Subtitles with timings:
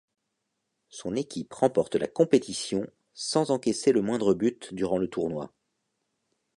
[0.89, 5.53] Son équipe remporte la compétition sans encaisser le moindre but durant le tournoi.